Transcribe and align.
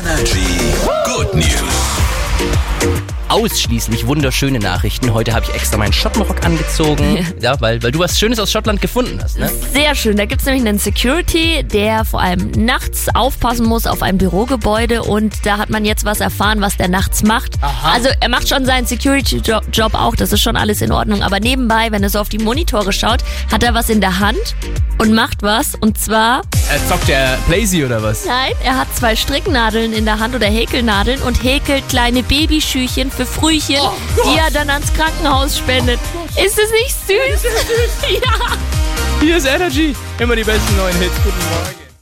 Energy 0.00 0.46
Good 1.04 1.34
News. 1.34 1.92
Ausschließlich 3.28 4.06
wunderschöne 4.06 4.58
Nachrichten. 4.58 5.12
Heute 5.12 5.34
habe 5.34 5.44
ich 5.46 5.54
extra 5.54 5.76
meinen 5.76 5.92
Schottenrock 5.92 6.44
angezogen. 6.44 7.26
Ja, 7.40 7.60
weil, 7.60 7.82
weil 7.82 7.92
du 7.92 7.98
was 7.98 8.18
Schönes 8.18 8.38
aus 8.38 8.52
Schottland 8.52 8.80
gefunden 8.80 9.18
hast, 9.22 9.38
ne? 9.38 9.50
Sehr 9.72 9.94
schön. 9.94 10.16
Da 10.16 10.24
gibt 10.24 10.40
es 10.42 10.46
nämlich 10.46 10.66
einen 10.66 10.78
Security, 10.78 11.64
der 11.64 12.04
vor 12.04 12.20
allem 12.20 12.50
nachts 12.52 13.06
aufpassen 13.14 13.66
muss 13.66 13.86
auf 13.86 14.02
ein 14.02 14.18
Bürogebäude 14.18 15.02
und 15.02 15.44
da 15.44 15.58
hat 15.58 15.70
man 15.70 15.84
jetzt 15.84 16.04
was 16.04 16.20
erfahren, 16.20 16.60
was 16.60 16.76
der 16.76 16.88
nachts 16.88 17.22
macht. 17.22 17.54
Aha. 17.62 17.92
Also 17.92 18.08
er 18.20 18.28
macht 18.28 18.48
schon 18.48 18.64
seinen 18.64 18.86
Security-Job 18.86 19.94
auch, 19.94 20.14
das 20.14 20.32
ist 20.32 20.40
schon 20.40 20.56
alles 20.56 20.80
in 20.80 20.92
Ordnung. 20.92 21.22
Aber 21.22 21.40
nebenbei, 21.40 21.88
wenn 21.90 22.02
er 22.02 22.10
so 22.10 22.18
auf 22.18 22.28
die 22.28 22.38
Monitore 22.38 22.92
schaut, 22.92 23.24
hat 23.50 23.62
er 23.62 23.74
was 23.74 23.88
in 23.90 24.00
der 24.00 24.20
Hand 24.20 24.54
und 25.02 25.12
macht 25.12 25.42
was. 25.42 25.74
Und 25.80 25.98
zwar, 25.98 26.42
Äh, 26.72 26.78
zockt 26.88 27.08
der 27.08 27.36
Blazy 27.48 27.84
oder 27.84 28.02
was? 28.02 28.24
nein, 28.24 28.52
er 28.62 28.78
hat 28.78 28.86
zwei 28.96 29.16
Stricknadeln 29.16 29.92
in 29.92 30.04
der 30.04 30.20
Hand 30.20 30.34
oder 30.34 30.46
Häkelnadeln 30.46 31.20
und 31.22 31.42
häkelt 31.42 31.88
kleine 31.88 32.22
Babyschüchen 32.22 33.10
für 33.10 33.26
Frühchen, 33.26 33.80
die 34.24 34.38
er 34.38 34.50
dann 34.52 34.70
ans 34.70 34.92
Krankenhaus 34.94 35.58
spendet. 35.58 35.98
Ist 36.36 36.58
es 36.58 36.70
nicht 36.70 36.96
süß? 37.06 37.52
ja. 38.24 38.56
Hier 39.20 39.36
ist 39.36 39.46
Energy. 39.46 39.94
Immer 40.20 40.36
die 40.36 40.44
besten 40.44 40.76
neuen 40.76 40.96
Hits. 40.98 41.14
Guten 41.24 41.38
Morgen. 41.50 41.81